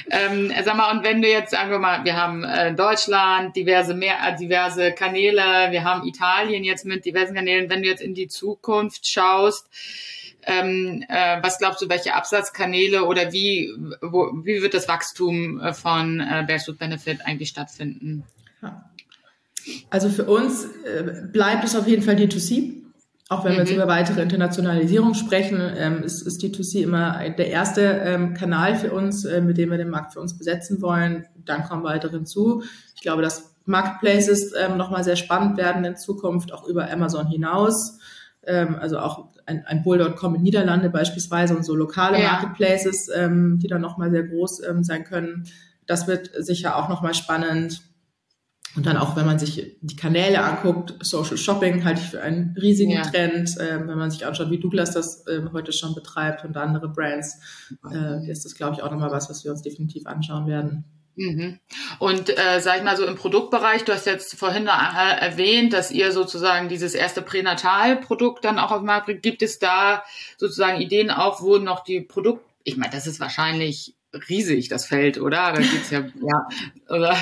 [0.08, 3.94] Ähm, sag mal, und wenn du jetzt, sagen wir mal, wir haben äh, Deutschland, diverse
[3.94, 8.14] mehr, äh, diverse Kanäle, wir haben Italien jetzt mit diversen Kanälen, wenn du jetzt in
[8.14, 9.66] die Zukunft schaust,
[10.44, 15.72] ähm, äh, was glaubst du, welche Absatzkanäle oder wie, wo, wie wird das Wachstum äh,
[15.72, 18.24] von äh, Bearfood Benefit eigentlich stattfinden?
[19.90, 22.82] Also für uns äh, bleibt es auf jeden Fall D2C.
[23.28, 23.56] Auch wenn mhm.
[23.56, 23.76] wir jetzt mhm.
[23.76, 29.24] über weitere Internationalisierung sprechen, ähm, ist, ist D2C immer der erste ähm, Kanal für uns,
[29.24, 31.26] äh, mit dem wir den Markt für uns besetzen wollen.
[31.44, 32.62] Dann kommen weitere hinzu.
[32.94, 37.98] Ich glaube, dass Marketplaces ähm, nochmal sehr spannend werden in Zukunft, auch über Amazon hinaus.
[38.44, 42.32] Ähm, also auch ein, ein Bull.com in Niederlande beispielsweise und so lokale ja.
[42.32, 45.44] Marketplaces, ähm, die dann nochmal sehr groß ähm, sein können.
[45.86, 47.82] Das wird sicher auch nochmal spannend.
[48.74, 52.56] Und dann auch, wenn man sich die Kanäle anguckt, Social Shopping halte ich für einen
[52.60, 53.02] riesigen ja.
[53.02, 53.54] Trend.
[53.60, 57.38] Ähm, wenn man sich anschaut, wie Douglas das ähm, heute schon betreibt und andere Brands,
[57.92, 60.84] äh, ist das, glaube ich, auch nochmal was, was wir uns definitiv anschauen werden.
[61.14, 61.58] Mhm.
[61.98, 65.90] Und äh, sag ich mal so im Produktbereich, du hast jetzt vorhin äh, erwähnt, dass
[65.90, 69.22] ihr sozusagen dieses erste Pränatalprodukt dann auch auf den Markt bringt.
[69.22, 70.04] Gibt es da
[70.38, 73.94] sozusagen Ideen auch, wo noch die Produkt, ich meine, das ist wahrscheinlich
[74.28, 75.52] riesig, das Feld, oder?
[75.52, 76.48] Da gibt's ja, ja,
[76.88, 77.16] oder?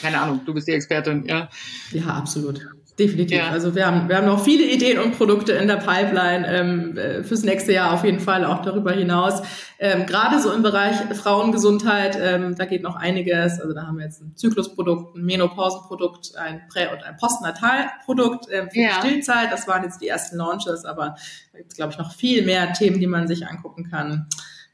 [0.00, 1.48] Keine Ahnung, du bist die Expertin, ja.
[1.92, 2.60] Ja, absolut.
[3.00, 3.38] Definitiv.
[3.38, 3.48] Ja.
[3.48, 7.22] Also wir haben, wir haben noch viele Ideen und Produkte in der Pipeline ähm, äh,
[7.22, 9.40] fürs nächste Jahr auf jeden Fall, auch darüber hinaus.
[9.78, 13.58] Ähm, Gerade so im Bereich Frauengesundheit, ähm, da geht noch einiges.
[13.58, 18.68] Also da haben wir jetzt ein Zyklusprodukt, ein Menopausenprodukt, ein Prä- und ein Postnatalprodukt ähm,
[18.70, 18.90] für ja.
[18.98, 19.50] Stillzeit.
[19.50, 21.16] Das waren jetzt die ersten Launches, aber
[21.52, 24.26] da gibt es, glaube ich, noch viel mehr Themen, die man sich angucken kann.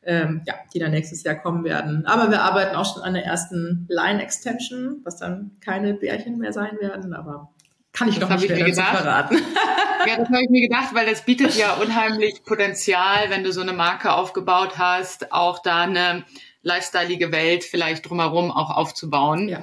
[0.03, 2.07] Ähm, ja, die dann nächstes Jahr kommen werden.
[2.07, 6.53] Aber wir arbeiten auch schon an der ersten Line Extension, was dann keine Bärchen mehr
[6.53, 7.51] sein werden, aber
[7.97, 9.39] kann ich das doch nicht mehr dazu verraten.
[10.07, 13.61] ja, das habe ich mir gedacht, weil das bietet ja unheimlich Potenzial, wenn du so
[13.61, 16.25] eine Marke aufgebaut hast, auch da eine
[16.63, 19.49] lifestyleige Welt vielleicht drumherum auch aufzubauen.
[19.49, 19.63] Ja.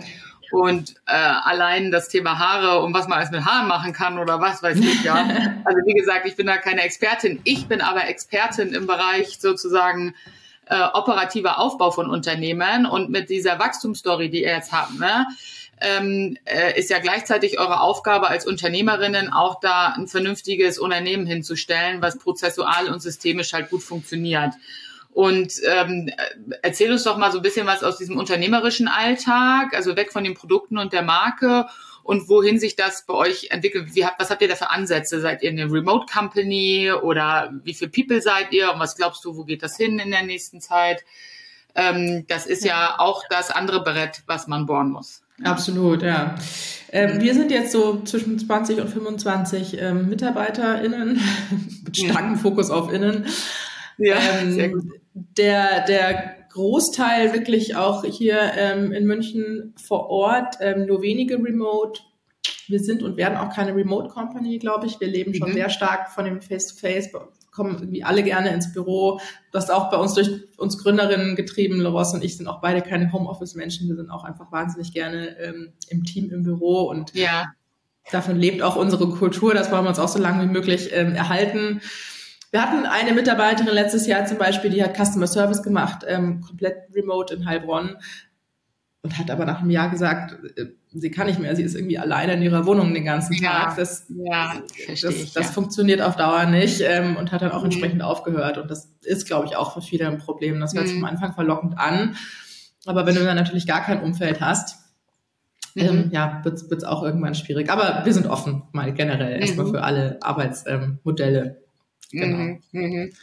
[0.52, 4.40] Und äh, allein das Thema Haare und was man alles mit Haaren machen kann oder
[4.40, 5.16] was weiß ich ja.
[5.66, 7.40] Also wie gesagt, ich bin da keine Expertin.
[7.44, 10.14] Ich bin aber Expertin im Bereich sozusagen
[10.68, 15.26] äh, operativer Aufbau von Unternehmen und mit dieser Wachstumsstory, die ihr jetzt habt, ne?
[15.84, 22.02] Ähm, äh, ist ja gleichzeitig eure Aufgabe als Unternehmerinnen auch da ein vernünftiges Unternehmen hinzustellen,
[22.02, 24.54] was prozessual und systemisch halt gut funktioniert.
[25.12, 26.10] Und ähm,
[26.64, 30.24] erzähl uns doch mal so ein bisschen was aus diesem unternehmerischen Alltag, also weg von
[30.24, 31.68] den Produkten und der Marke
[32.02, 33.94] und wohin sich das bei euch entwickelt.
[33.94, 35.22] Wie habt, was habt ihr da für Ansätze?
[35.22, 39.36] Seid ihr eine Remote Company oder wie viele People seid ihr und was glaubst du,
[39.36, 41.04] wo geht das hin in der nächsten Zeit?
[41.76, 45.23] Ähm, das ist ja auch das andere Brett, was man bohren muss.
[45.42, 46.36] Absolut, ja.
[46.92, 51.20] Ähm, wir sind jetzt so zwischen 20 und 25 ähm, MitarbeiterInnen
[51.86, 53.26] mit starkem Fokus auf Innen.
[53.98, 54.84] Ja, ähm, sehr gut.
[55.14, 62.02] Der, der Großteil wirklich auch hier ähm, in München vor Ort, ähm, nur wenige remote.
[62.68, 65.00] Wir sind und werden auch keine Remote Company, glaube ich.
[65.00, 65.54] Wir leben schon mhm.
[65.54, 67.14] sehr stark von dem Face-to-Face.
[67.14, 69.20] -face kommen irgendwie alle gerne ins Büro.
[69.52, 71.80] Das ist auch bei uns durch uns Gründerinnen getrieben.
[71.80, 73.88] Loros und ich sind auch beide keine Homeoffice-Menschen.
[73.88, 77.46] Wir sind auch einfach wahnsinnig gerne ähm, im Team im Büro und ja.
[78.12, 79.54] davon lebt auch unsere Kultur.
[79.54, 81.82] Das wollen wir uns auch so lange wie möglich ähm, erhalten.
[82.52, 86.76] Wir hatten eine Mitarbeiterin letztes Jahr zum Beispiel, die hat Customer Service gemacht, ähm, komplett
[86.94, 87.98] remote in Heilbronn
[89.02, 91.98] und hat aber nach einem Jahr gesagt, äh, sie kann nicht mehr, sie ist irgendwie
[91.98, 93.70] alleine in ihrer Wohnung den ganzen Tag.
[93.72, 94.54] Ja, das, ja,
[94.88, 95.52] das, ich, das ja.
[95.52, 97.66] funktioniert auf Dauer nicht ähm, und hat dann auch Mhm.
[97.66, 98.58] entsprechend aufgehört.
[98.58, 100.60] Und das ist, glaube ich, auch für viele ein Problem.
[100.60, 101.06] Das hört sich Mhm.
[101.06, 102.16] am Anfang verlockend an.
[102.86, 104.78] Aber wenn du dann natürlich gar kein Umfeld hast,
[105.76, 105.82] Mhm.
[105.82, 107.72] ähm, ja, wird's wird's auch irgendwann schwierig.
[107.72, 109.72] Aber wir sind offen, mal generell erstmal Mhm.
[109.72, 111.40] für alle Arbeitsmodelle.
[111.46, 111.56] Ähm.
[112.14, 112.38] Genau.
[112.38, 113.14] Mhm, mhm.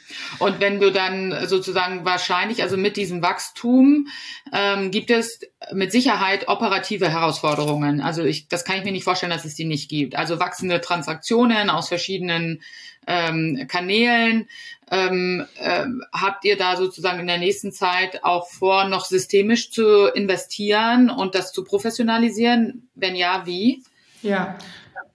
[0.40, 4.08] Und wenn du dann sozusagen wahrscheinlich, also mit diesem Wachstum,
[4.52, 5.40] ähm, gibt es
[5.72, 8.00] mit Sicherheit operative Herausforderungen.
[8.00, 10.16] Also ich, das kann ich mir nicht vorstellen, dass es die nicht gibt.
[10.16, 12.62] Also wachsende Transaktionen aus verschiedenen
[13.06, 14.48] ähm, Kanälen.
[14.90, 20.06] Ähm, ähm, habt ihr da sozusagen in der nächsten Zeit auch vor, noch systemisch zu
[20.08, 22.88] investieren und das zu professionalisieren?
[22.96, 23.84] Wenn ja, wie?
[24.22, 24.58] Ja,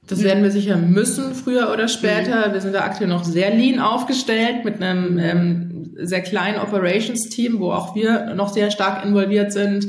[0.07, 2.53] das werden wir sicher müssen, früher oder später.
[2.53, 7.71] Wir sind da aktuell noch sehr lean aufgestellt mit einem ähm, sehr kleinen Operations-Team, wo
[7.71, 9.87] auch wir noch sehr stark involviert sind.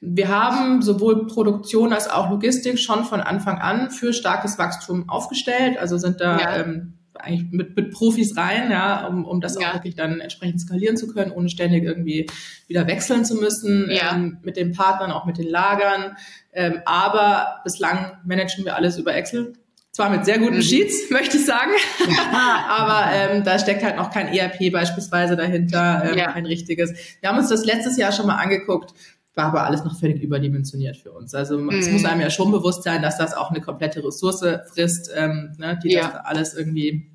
[0.00, 5.76] Wir haben sowohl Produktion als auch Logistik schon von Anfang an für starkes Wachstum aufgestellt,
[5.78, 6.56] also sind da Ja.
[6.58, 9.70] ähm, eigentlich mit, mit Profis rein, ja, um, um das Ja.
[9.70, 12.26] auch wirklich dann entsprechend skalieren zu können, ohne ständig irgendwie
[12.68, 14.14] wieder wechseln zu müssen, Ja.
[14.14, 16.16] ähm, mit den Partnern, auch mit den Lagern.
[16.58, 19.52] Ähm, aber bislang managen wir alles über Excel.
[19.92, 20.62] Zwar mit sehr guten Mhm.
[20.62, 21.70] Sheets, möchte ich sagen,
[22.68, 26.32] aber ähm, da steckt halt noch kein ERP beispielsweise dahinter, ähm, Ja.
[26.32, 26.92] kein richtiges.
[27.20, 28.92] Wir haben uns das letztes Jahr schon mal angeguckt,
[29.34, 31.32] war aber alles noch völlig überdimensioniert für uns.
[31.34, 31.92] Also es Mhm.
[31.92, 35.78] muss einem ja schon bewusst sein, dass das auch eine komplette Ressource frisst, ähm, ne,
[35.82, 36.02] die Ja.
[36.02, 37.10] das da alles irgendwie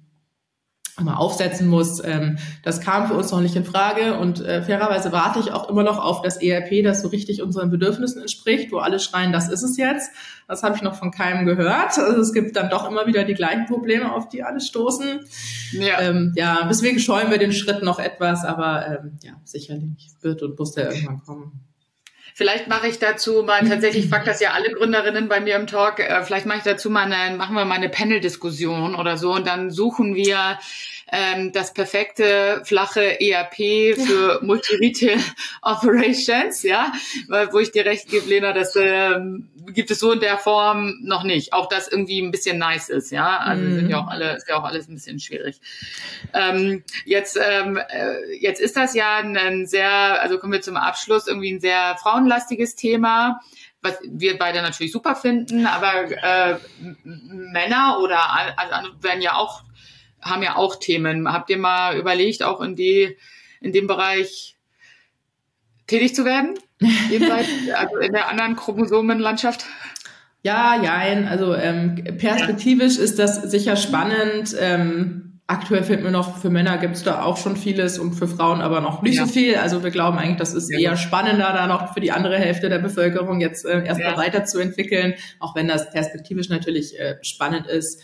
[1.02, 2.04] mal aufsetzen muss.
[2.04, 5.70] Ähm, das kam für uns noch nicht in Frage und äh, fairerweise warte ich auch
[5.70, 9.50] immer noch auf das ERP, das so richtig unseren Bedürfnissen entspricht, wo alle schreien, das
[9.50, 10.12] ist es jetzt.
[10.48, 11.98] Das habe ich noch von keinem gehört.
[11.98, 15.22] Also es gibt dann doch immer wieder die gleichen Probleme, auf die alle stoßen.
[15.72, 16.02] Ja.
[16.02, 20.60] Ähm, ja, deswegen scheuen wir den Schritt noch etwas, aber ähm, ja, sicherlich wird und
[20.60, 21.73] muss der irgendwann kommen.
[22.36, 26.00] Vielleicht mache ich dazu mal, tatsächlich fragt das ja alle Gründerinnen bei mir im Talk,
[26.00, 29.46] äh, vielleicht mache ich dazu mal eine, machen wir mal eine Panel-Diskussion oder so und
[29.46, 30.58] dann suchen wir
[31.14, 35.20] ähm, das perfekte flache ERP für Multi-Retail
[35.62, 36.92] Operations, ja,
[37.28, 40.98] weil, wo ich dir recht gebe, Lena, das ähm, gibt es so in der Form
[41.04, 41.54] noch nicht.
[41.54, 43.38] Auch das irgendwie ein bisschen nice ist, ja.
[43.38, 43.76] Also Mhm.
[43.76, 45.62] sind ja auch alle, ist ja auch alles ein bisschen schwierig.
[46.34, 50.78] Ähm, jetzt, ähm, äh, jetzt ist das ja ein, ein sehr, also kommen wir zum
[50.78, 53.40] Abschluss, irgendwie ein sehr frauenlastiges Thema,
[53.84, 56.58] was wir beide natürlich super finden, aber äh,
[57.04, 58.20] Männer oder
[58.58, 59.64] also andere werden ja auch,
[60.24, 61.32] haben ja auch Themen.
[61.32, 63.18] Habt ihr mal überlegt, auch in die,
[63.62, 64.58] in dem Bereich
[65.88, 66.58] tätig zu werden?
[67.10, 69.66] Jenseits, also in der anderen Chromosomenlandschaft?
[70.42, 71.28] Ja, jein.
[71.28, 74.54] Also ähm, perspektivisch ist das sicher spannend.
[74.60, 78.28] Ähm, aktuell fällt mir noch, für Männer gibt es da auch schon vieles und für
[78.28, 79.26] Frauen aber noch nicht Ja.
[79.26, 79.56] so viel.
[79.56, 82.68] Also wir glauben eigentlich, das ist Ja, eher spannender, da noch für die andere Hälfte
[82.68, 84.18] der Bevölkerung jetzt äh, erstmal Ja.
[84.18, 88.02] weiterzuentwickeln, auch wenn das perspektivisch natürlich äh, spannend ist.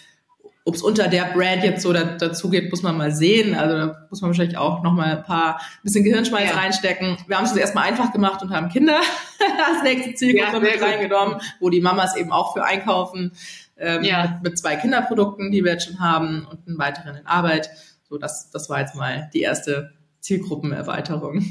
[0.65, 3.55] Ob es unter der Brand jetzt so da, dazu geht, muss man mal sehen.
[3.55, 6.55] Also da muss man wahrscheinlich auch noch mal ein paar ein bisschen Gehirnschmalz Ja.
[6.57, 7.17] reinstecken.
[7.27, 8.99] Wir haben es uns erstmal einfach gemacht und haben Kinder
[9.73, 13.31] als nächste Zielgruppe Ja, mit reingenommen, wo die Mamas eben auch für einkaufen.
[13.77, 14.23] Ähm, Ja.
[14.23, 17.69] mit, mit zwei Kinderprodukten, die wir jetzt schon haben und einen weiteren in Arbeit.
[18.09, 21.45] So, das, das war jetzt mal die erste Zielgruppenerweiterung.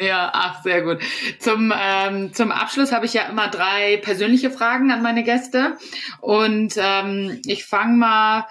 [0.00, 0.98] Ja, ach, sehr gut.
[1.40, 5.76] Zum, ähm, zum Abschluss habe ich ja immer drei persönliche Fragen an meine Gäste.
[6.20, 8.46] Und ähm, ich fange mal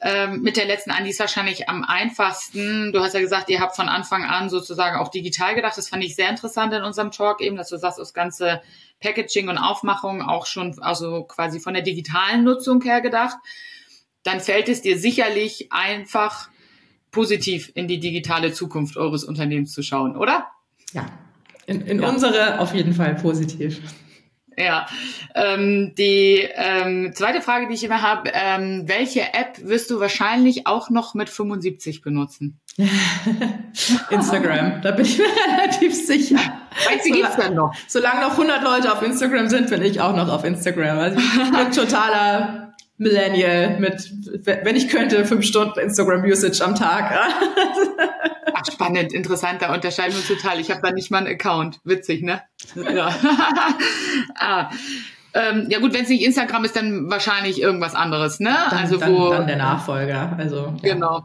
[0.00, 2.92] ähm, mit der letzten an, die ist wahrscheinlich am einfachsten.
[2.92, 5.76] Du hast ja gesagt, ihr habt von Anfang an sozusagen auch digital gedacht.
[5.76, 8.62] Das fand ich sehr interessant in unserem Talk eben, dass du sagst, das ganze
[9.00, 13.36] Packaging und Aufmachung auch schon, also quasi von der digitalen Nutzung her gedacht.
[14.22, 16.48] Dann fällt es dir sicherlich einfach
[17.10, 20.46] positiv in die digitale Zukunft eures Unternehmens zu schauen, oder?
[20.92, 21.06] Ja.
[21.66, 22.08] In, in Ja.
[22.08, 23.80] unsere auf jeden Fall positiv.
[24.58, 24.86] Ja,
[25.34, 30.66] ähm, die ähm, zweite Frage, die ich immer habe, ähm, welche App wirst du wahrscheinlich
[30.66, 32.60] auch noch mit 75 benutzen?
[34.10, 35.24] Instagram, da bin ich mir
[35.58, 36.38] relativ sicher.
[36.88, 37.74] Welche gibt's denn noch?
[37.88, 40.98] Solange noch 100 Leute auf Instagram sind, bin ich auch noch auf Instagram.
[40.98, 44.12] Also ich bin totaler Millennial mit,
[44.44, 47.10] wenn ich könnte, fünf Stunden Instagram-Usage am Tag.
[48.70, 50.60] Spannend, interessant, da unterscheiden wir uns total.
[50.60, 51.80] Ich habe da nicht mal einen Account.
[51.84, 52.42] Witzig, ne?
[52.74, 53.08] Ja.
[54.38, 54.70] ah.
[55.34, 58.54] Ähm, ja gut, wenn es nicht Instagram ist, dann wahrscheinlich irgendwas anderes, ne?
[58.70, 60.36] Dann, also dann, wo dann der Nachfolger.
[60.38, 60.94] Also ja.
[60.94, 61.24] Genau.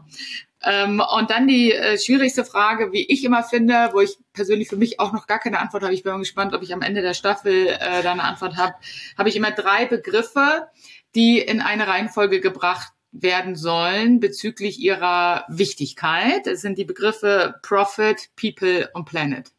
[0.64, 4.76] Ähm, und dann die äh, schwierigste Frage, wie ich immer finde, wo ich persönlich für
[4.76, 5.94] mich auch noch gar keine Antwort habe.
[5.94, 8.74] Ich bin mal gespannt, ob ich am Ende der Staffel äh, da eine Antwort habe.
[9.16, 10.68] Habe ich immer drei Begriffe,
[11.14, 16.46] die in eine Reihenfolge gebracht werden sollen bezüglich ihrer Wichtigkeit.
[16.46, 19.50] Es sind die Begriffe Profit, People und Planet.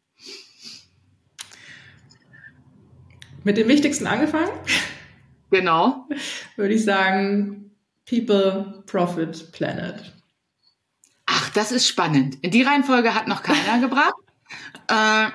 [3.42, 4.50] Mit dem Wichtigsten angefangen?
[5.50, 6.06] Genau.
[6.56, 7.70] Würde ich sagen,
[8.08, 10.12] People, Profit, Planet.
[11.26, 12.38] Ach, das ist spannend.
[12.42, 14.14] In die Reihenfolge hat noch keiner gebracht.
[14.88, 15.30] Äh,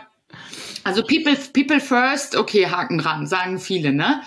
[0.83, 4.21] also People, People First, okay, Haken dran, sagen viele, ne?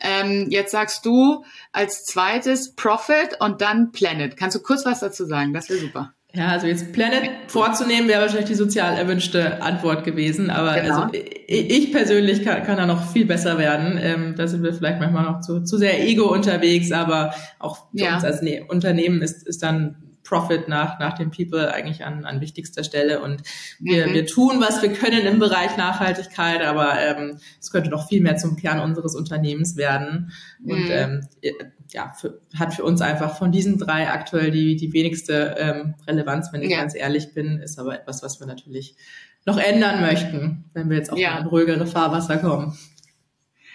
[0.00, 4.36] Ähm, jetzt sagst du als zweites Profit und dann Planet.
[4.36, 5.52] Kannst du kurz was dazu sagen?
[5.52, 6.12] Das wäre super.
[6.34, 11.02] Ja, also jetzt Planet vorzunehmen wäre wahrscheinlich die sozial erwünschte Antwort gewesen, aber genau.
[11.04, 13.98] also ich persönlich kann, kann da noch viel besser werden.
[14.00, 18.04] Ähm, da sind wir vielleicht manchmal noch zu, zu sehr ego unterwegs, aber auch für
[18.04, 18.14] ja.
[18.14, 22.40] uns als ne Unternehmen ist, ist dann Profit nach, nach dem People eigentlich an, an
[22.40, 23.22] wichtigster Stelle.
[23.22, 23.42] Und
[23.78, 24.14] wir, mhm.
[24.14, 28.36] wir tun, was wir können im Bereich Nachhaltigkeit, aber ähm, es könnte noch viel mehr
[28.36, 30.32] zum Kern unseres Unternehmens werden.
[30.62, 30.90] Und mhm.
[30.90, 31.28] ähm,
[31.90, 36.52] ja, für, hat für uns einfach von diesen drei aktuell die, die wenigste ähm, Relevanz,
[36.52, 36.78] wenn ich ja.
[36.78, 38.96] ganz ehrlich bin, ist aber etwas, was wir natürlich
[39.46, 41.38] noch ändern möchten, wenn wir jetzt auch ja.
[41.38, 42.76] in ruhigere Fahrwasser kommen.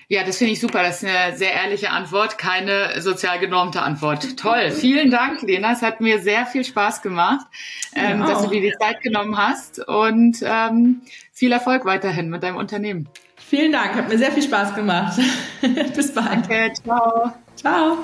[0.08, 0.84] Ja, das finde ich super.
[0.84, 4.38] Das ist eine sehr ehrliche Antwort, keine sozial genormte Antwort.
[4.38, 4.72] Toll.
[4.72, 5.72] Vielen Dank, Lena.
[5.72, 7.46] Es hat mir sehr viel Spaß gemacht,
[7.96, 11.02] ähm, dass du dir die Zeit genommen hast und ähm,
[11.32, 13.08] viel Erfolg weiterhin mit deinem Unternehmen.
[13.36, 13.96] Vielen Dank.
[13.96, 15.20] Hat mir sehr viel Spaß gemacht.
[15.96, 16.50] Bis bald.
[16.50, 16.74] Danke.
[16.84, 17.34] Ciao.
[17.56, 17.98] Ciao.